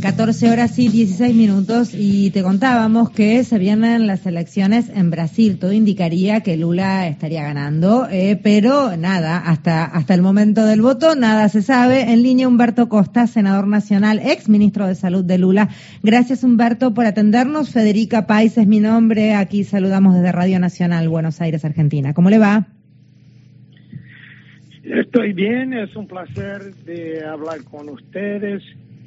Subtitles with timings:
[0.00, 5.58] 14 horas y 16 minutos y te contábamos que se vienen las elecciones en Brasil.
[5.58, 11.14] Todo indicaría que Lula estaría ganando, eh, pero nada, hasta, hasta el momento del voto
[11.14, 12.12] nada se sabe.
[12.12, 15.68] En línea Humberto Costa, senador nacional, ex ministro de Salud de Lula.
[16.02, 17.70] Gracias Humberto por atendernos.
[17.70, 19.34] Federica Pais es mi nombre.
[19.34, 22.12] Aquí saludamos desde Radio Nacional Buenos Aires, Argentina.
[22.12, 22.66] ¿Cómo le va?
[24.82, 28.62] Estoy bien, es un placer de hablar con ustedes.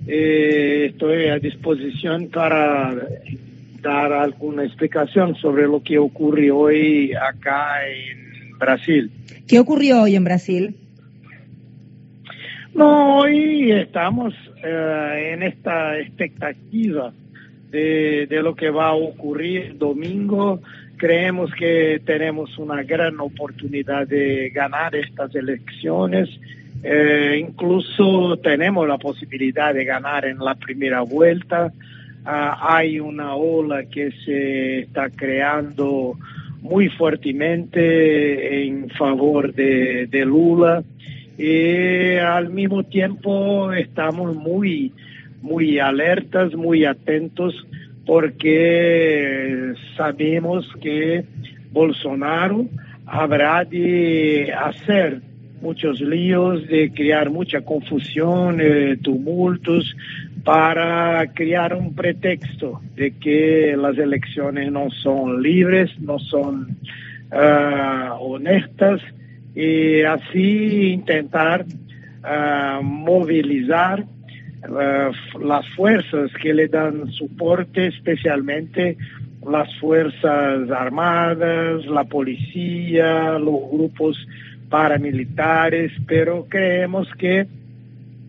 [0.08, 2.96] Eh, estoy a disposición para
[3.82, 9.12] dar alguna explicación sobre lo que ocurrió hoy acá en Brasil.
[9.48, 10.76] ¿Qué ocurrió hoy en Brasil?
[12.74, 14.34] No, hoy estamos
[14.64, 17.12] eh, en esta expectativa
[17.72, 20.62] de, de, lo que va a ocurrir domingo.
[20.98, 26.30] Creemos que tenemos una gran oportunidad de ganar estas elecciones
[26.84, 31.72] eh, incluso tenemos la posibilidad de ganar en la primera vuelta.
[32.26, 36.18] Ah, hay una ola que se está creando
[36.62, 40.84] muy fuertemente en favor de, de Lula
[41.38, 44.92] y al mismo tiempo estamos muy,
[45.42, 47.66] muy alertas, muy atentos
[48.06, 51.24] porque sabemos que
[51.72, 52.66] Bolsonaro
[53.06, 55.22] habrá de hacer
[55.62, 59.96] muchos líos, de crear mucha confusión, eh, tumultos,
[60.44, 66.78] para crear un pretexto de que las elecciones no son libres, no son
[67.32, 69.02] uh, honestas,
[69.56, 78.98] y así intentar uh, movilizar uh, las fuerzas que le dan soporte, especialmente
[79.48, 84.18] las fuerzas armadas, la policía, los grupos
[84.70, 87.48] paramilitares, pero creemos que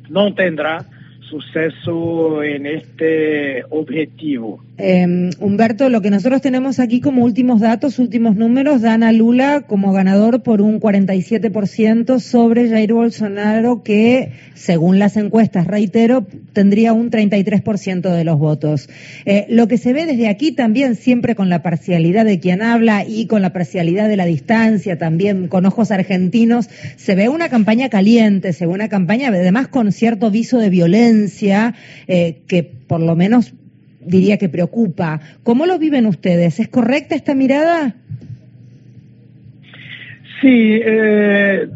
[0.08, 0.84] no tendrá
[1.28, 4.62] suceso en este objetivo.
[4.82, 9.64] Eh, Humberto, lo que nosotros tenemos aquí como últimos datos, últimos números, dan a Lula
[9.66, 17.10] como ganador por un 47% sobre Jair Bolsonaro, que según las encuestas, reitero, tendría un
[17.10, 18.88] 33% de los votos.
[19.26, 23.04] Eh, lo que se ve desde aquí también, siempre con la parcialidad de quien habla
[23.06, 27.90] y con la parcialidad de la distancia, también con ojos argentinos, se ve una campaña
[27.90, 31.74] caliente, se ve una campaña además con cierto viso de violencia,
[32.08, 33.52] eh, que por lo menos
[34.00, 35.20] diría que preocupa.
[35.42, 36.60] ¿Cómo lo viven ustedes?
[36.60, 37.94] ¿Es correcta esta mirada?
[40.40, 41.68] Sí, eh,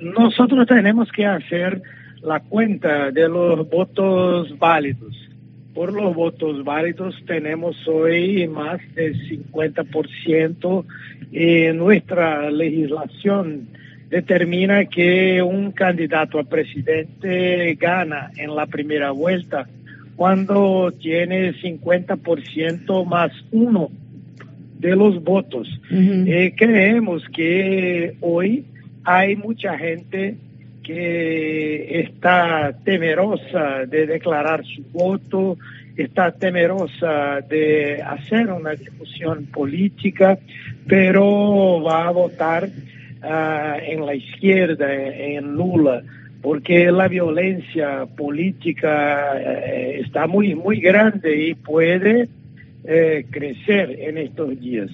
[0.00, 1.80] nosotros tenemos que hacer
[2.22, 5.16] la cuenta de los votos válidos.
[5.74, 10.84] Por los votos válidos tenemos hoy más del 50%
[11.32, 13.68] y nuestra legislación
[14.08, 19.66] determina que un candidato a presidente gana en la primera vuelta
[20.16, 23.90] cuando tiene 50% más uno
[24.78, 25.68] de los votos.
[25.90, 28.64] eh, creemos que hoy
[29.04, 30.36] hay mucha gente
[30.82, 35.58] que está temerosa de declarar su voto,
[35.96, 40.38] está temerosa de hacer una discusión política,
[40.86, 46.02] pero va a votar uh, en la izquierda, en Lula
[46.42, 52.28] porque la violencia política eh, está muy, muy grande y puede
[52.84, 54.90] eh, crecer en estos días.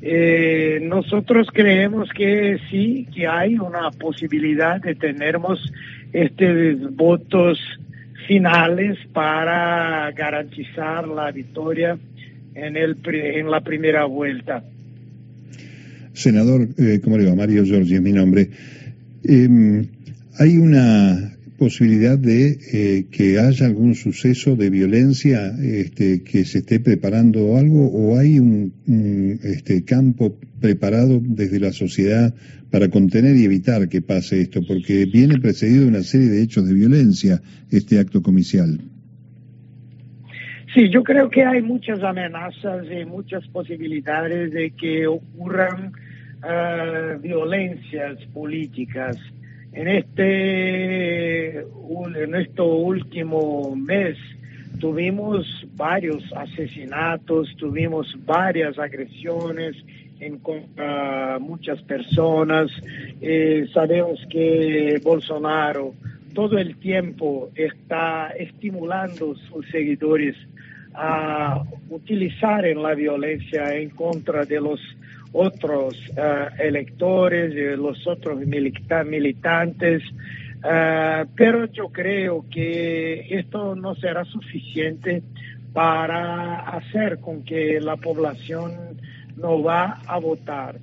[0.00, 5.72] Eh, nosotros creemos que sí, que hay una posibilidad de tenermos
[6.12, 7.58] estos votos
[8.26, 11.98] finales para garantizar la victoria
[12.54, 14.62] en, el, en la primera vuelta.
[16.12, 17.34] Senador, eh, ¿cómo le va?
[17.34, 18.50] Mario Giorgi es mi nombre.
[19.24, 19.88] Eh,
[20.40, 26.78] ¿Hay una posibilidad de eh, que haya algún suceso de violencia este, que se esté
[26.78, 32.32] preparando algo o hay un, un este, campo preparado desde la sociedad
[32.70, 34.60] para contener y evitar que pase esto?
[34.64, 37.40] Porque viene precedido de una serie de hechos de violencia
[37.72, 38.78] este acto comicial.
[40.72, 45.92] Sí, yo creo que hay muchas amenazas y muchas posibilidades de que ocurran
[46.44, 49.16] uh, violencias políticas
[49.78, 54.18] en este, en este último mes
[54.80, 55.46] tuvimos
[55.76, 59.76] varios asesinatos, tuvimos varias agresiones
[60.18, 62.72] en contra muchas personas.
[63.20, 65.94] Eh, sabemos que Bolsonaro
[66.34, 70.34] todo el tiempo está estimulando sus seguidores
[70.92, 74.80] a utilizar en la violencia en contra de los
[75.32, 80.02] otros uh, electores, de los otros milita militantes.
[80.58, 85.22] Uh, pero yo creo que esto no será suficiente
[85.72, 88.72] para hacer con que la población
[89.36, 90.76] no va a votar.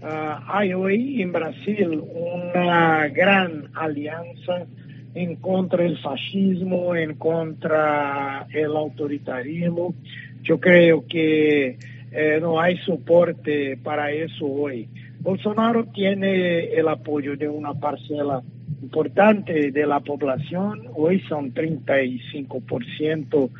[0.00, 4.66] Uh, hay hoy en Brasil una gran alianza
[5.14, 9.94] en contra del fascismo, en contra el autoritarismo.
[10.42, 11.78] Yo creo que
[12.16, 14.88] eh, no hay soporte para eso hoy.
[15.20, 18.42] Bolsonaro tiene el apoyo de una parcela
[18.82, 23.50] importante de la población, hoy son 35%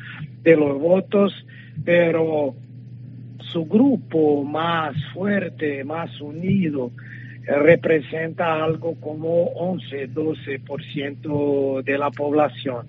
[0.41, 1.33] de los votos,
[1.85, 2.55] pero
[3.51, 6.91] su grupo más fuerte, más unido,
[7.47, 12.87] eh, representa algo como 11, 12% de la población.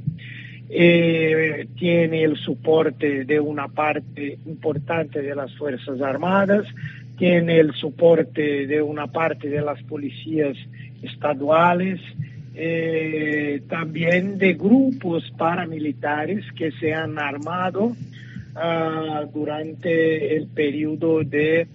[0.70, 6.66] Eh, tiene el soporte de una parte importante de las Fuerzas Armadas,
[7.16, 10.56] tiene el soporte de una parte de las policías
[11.02, 12.00] estaduales,
[12.54, 21.66] eh, también de grupos paramilitares que se han armado uh, durante el periodo de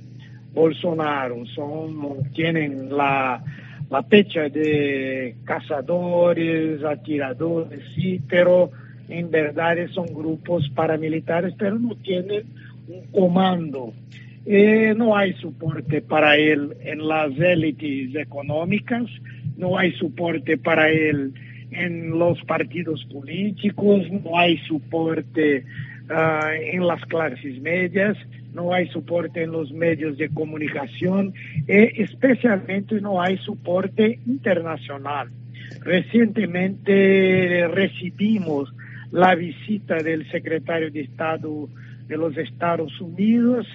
[0.54, 1.45] Bolsonaro.
[1.48, 3.42] Son, tienen la,
[3.90, 8.72] la fecha de cazadores, atiradores, sí, pero
[9.10, 12.44] en verdad son grupos paramilitares, pero no tienen
[12.88, 13.94] un comando.
[14.46, 19.06] Eh, no hay soporte para él en las élites económicas,
[19.58, 21.34] no hay soporte para él
[21.72, 25.64] en los partidos políticos, no hay soporte
[26.10, 28.18] uh, en las clases medias,
[28.54, 31.34] no hay soporte en los medios de comunicación
[31.68, 35.30] e especialmente no hay soporte internacional.
[35.82, 38.74] Recientemente recibimos
[39.13, 41.69] la visita del secretario de Estado
[42.07, 43.68] de los Estados Unidos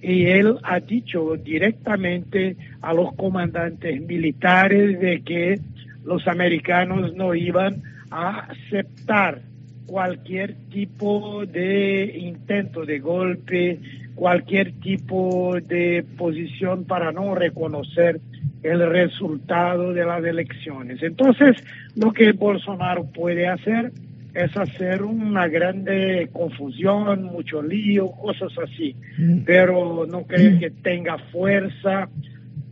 [0.00, 5.58] y él ha dicho directamente a los comandantes militares de que
[6.04, 9.40] los americanos no iban a aceptar
[9.86, 13.80] cualquier tipo de intento de golpe,
[14.14, 18.20] cualquier tipo de posición para no reconocer
[18.62, 21.02] el resultado de las elecciones.
[21.02, 21.56] Entonces,
[21.96, 23.90] lo que Bolsonaro puede hacer
[24.34, 29.38] es hacer una grande confusión, mucho lío, cosas así, mm.
[29.44, 32.08] pero no creo que tenga fuerza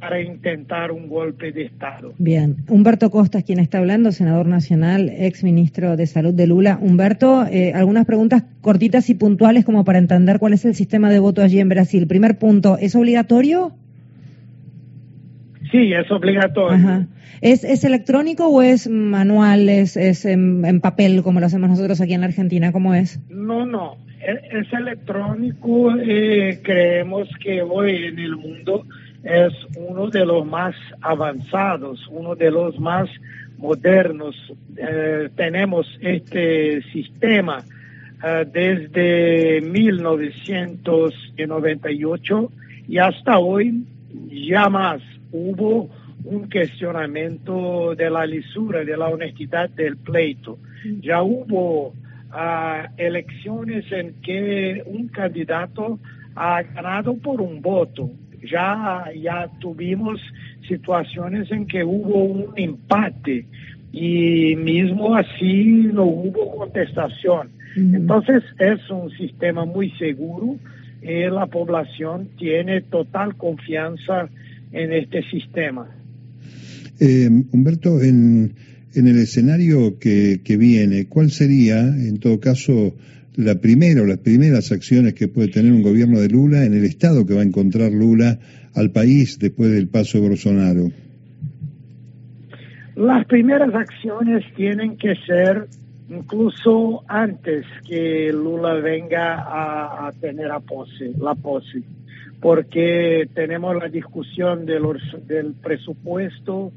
[0.02, 2.12] para intentar un golpe de Estado.
[2.18, 6.76] Bien, Humberto Costa es quien está hablando, senador nacional, ex ministro de Salud de Lula.
[6.82, 11.20] Humberto, eh, algunas preguntas cortitas y puntuales como para entender cuál es el sistema de
[11.20, 12.08] voto allí en Brasil.
[12.08, 13.76] Primer punto, ¿es obligatorio?
[15.72, 17.06] Sí, es obligatorio.
[17.40, 22.12] ¿Es, ¿Es electrónico o es manual, es, es en, papel como lo hacemos nosotros aquí
[22.12, 22.72] en la Argentina?
[22.72, 23.18] ¿Cómo es?
[23.30, 25.96] No, no, es, electrónico.
[25.98, 28.84] Eh, creemos que hoy en el mundo
[29.24, 33.08] es uno de los más avanzados, uno de los más
[33.56, 34.36] modernos.
[34.76, 37.64] Eh, tenemos este sistema
[38.22, 42.52] eh, desde 1998
[42.88, 43.86] y hasta hoy
[44.28, 45.00] ya más
[45.32, 45.90] hubo
[46.24, 50.58] un cuestionamiento de la lisura, de la honestidad del pleito.
[51.00, 55.98] Ya hubo uh, elecciones en que un candidato
[56.34, 58.10] ha ganado por un voto.
[58.50, 60.20] Ya, ya tuvimos
[60.68, 63.46] situaciones en que hubo un empate
[63.92, 67.50] y mismo así no hubo contestación.
[67.76, 70.56] Entonces es un sistema muy seguro
[71.00, 74.28] y la población tiene total confianza
[74.72, 75.88] en este sistema.
[77.00, 78.54] Eh, Humberto, en,
[78.94, 82.94] en, el escenario que, que, viene, ¿cuál sería, en todo caso,
[83.36, 86.84] la primera o las primeras acciones que puede tener un gobierno de Lula en el
[86.84, 88.38] estado que va a encontrar Lula
[88.74, 90.90] al país después del paso de Bolsonaro?
[92.94, 95.66] Las primeras acciones tienen que ser
[96.12, 101.82] incluso antes que Lula venga a, tener a pose, la pose
[102.40, 104.82] porque tenemos la discusión del,
[105.26, 106.72] del presupuesto,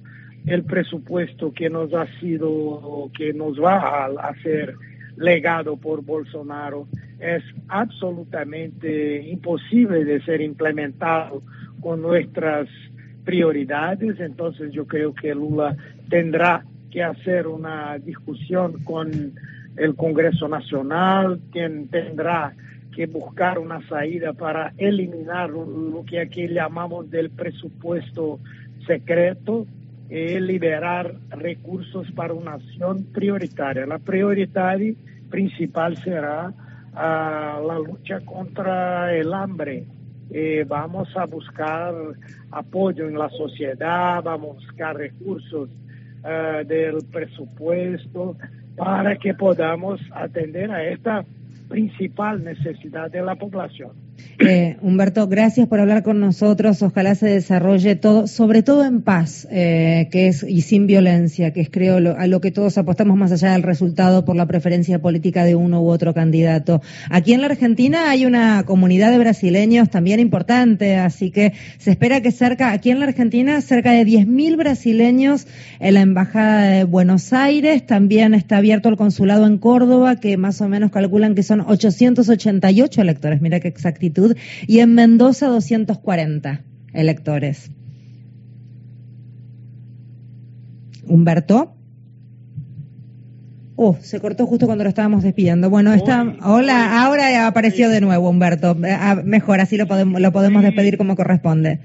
[0.46, 4.75] el presupuesto que nos ha sido, que nos va a ser
[5.18, 6.88] legado por Bolsonaro
[7.20, 11.42] es absolutamente imposible de ser implementado
[11.82, 12.68] con nuestras
[13.24, 15.75] prioridades, entonces yo creo que Lula
[16.10, 16.63] tendrá
[16.96, 19.34] que hacer una discusión con
[19.75, 22.54] el Congreso Nacional, quien tendrá
[22.96, 28.40] que buscar una salida para eliminar lo que aquí llamamos del presupuesto
[28.88, 29.68] secreto
[30.10, 33.86] y liberar recursos para una acción prioritaria.
[33.86, 34.78] La prioridad
[35.30, 39.84] principal será uh, la lucha contra el hambre.
[40.32, 41.94] Eh, vamos a buscar
[42.52, 45.70] apoyo en la sociedad, vamos a buscar recursos
[46.25, 48.36] uh, del presupuesto
[48.75, 51.25] para que podamos atender a esta
[51.70, 54.04] principal necesidad de la población.
[54.38, 56.82] Eh, Humberto, gracias por hablar con nosotros.
[56.82, 61.62] Ojalá se desarrolle todo, sobre todo en paz, eh, que es y sin violencia, que
[61.62, 65.46] es creo a lo que todos apostamos más allá del resultado por la preferencia política
[65.46, 66.82] de uno u otro candidato.
[67.10, 72.20] Aquí en la Argentina hay una comunidad de brasileños también importante, así que se espera
[72.20, 75.48] que cerca, aquí en la Argentina, cerca de 10.000 brasileños
[75.79, 77.86] en la embajada de Buenos Aires.
[77.86, 83.01] También está abierto el consulado en Córdoba, que más o menos calculan que son 888
[83.01, 83.41] electores.
[83.41, 84.14] Mira qué exactitud
[84.67, 86.62] y en Mendoza 240
[86.93, 87.72] electores.
[91.07, 91.72] Humberto.
[93.77, 95.69] Oh, se cortó justo cuando lo estábamos despidiendo.
[95.69, 98.77] Bueno, está, hola, ahora apareció de nuevo Humberto.
[98.86, 101.79] Ah, mejor, así lo podemos, lo podemos despedir como corresponde.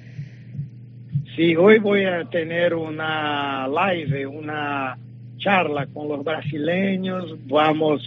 [1.34, 4.99] Sí, hoy voy a tener una live, una
[5.38, 7.37] charla con los brasileños.
[7.49, 8.02] Vamos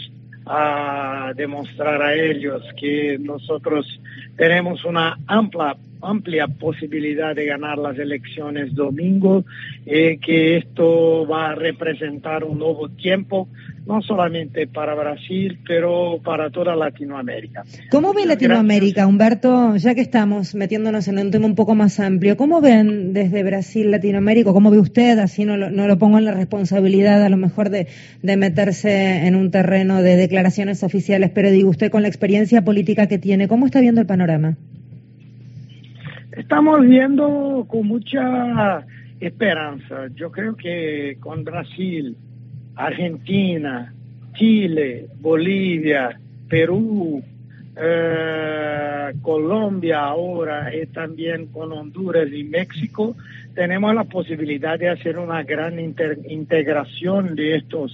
[0.46, 3.86] a demostrar a ellos que nosotros
[4.36, 9.46] tenemos una amplia, amplia posibilidad de ganar las elecciones domingo,
[9.86, 13.48] eh, que esto va a representar un nuevo tiempo,
[13.86, 17.64] no solamente para Brasil, pero para toda Latinoamérica.
[17.92, 19.76] ¿Cómo ve Latinoamérica, Humberto?
[19.76, 23.92] Ya que estamos metiéndonos en un tema un poco más amplio, ¿cómo ven desde Brasil,
[23.92, 24.54] Latinoamérica?
[24.54, 25.20] ¿Cómo ve usted?
[25.20, 27.88] Así no lo, no lo pongo en la responsabilidad a lo mejor de,
[28.22, 33.08] de meterse en un terreno de declaraciones oficiales, pero digo usted con la experiencia política
[33.08, 34.56] que tiene, ¿cómo está viendo el panorama?
[36.32, 38.86] Estamos viendo con mucha
[39.20, 40.08] esperanza.
[40.16, 42.18] Yo creo que con Brasil,
[42.76, 43.94] Argentina,
[44.36, 46.18] Chile, Bolivia,
[46.50, 47.24] Perú,
[47.76, 53.16] eh, Colombia ahora y también con Honduras y México,
[53.56, 57.92] tenemos la posibilidad de hacer una gran integración de estos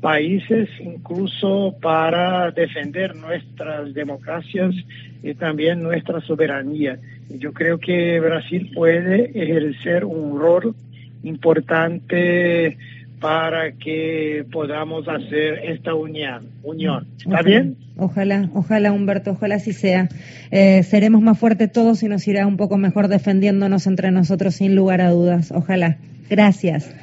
[0.00, 4.74] países, incluso para defender nuestras democracias
[5.22, 6.98] y también nuestra soberanía.
[7.28, 10.74] Yo creo que Brasil puede ejercer un rol
[11.22, 12.78] importante
[13.20, 16.48] para que podamos hacer esta unión.
[16.62, 17.06] unión.
[17.18, 17.76] ¿Está bien?
[17.96, 20.08] Ojalá, ojalá Humberto, ojalá así sea.
[20.50, 24.74] Eh, seremos más fuertes todos y nos irá un poco mejor defendiéndonos entre nosotros sin
[24.74, 25.52] lugar a dudas.
[25.52, 25.98] Ojalá.
[26.30, 26.94] Gracias.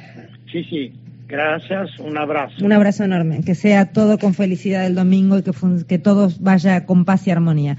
[0.50, 0.92] Sí, sí.
[1.28, 2.64] Gracias, un abrazo.
[2.64, 3.42] Un abrazo enorme.
[3.44, 5.52] Que sea todo con felicidad el domingo y que,
[5.86, 7.76] que todo vaya con paz y armonía.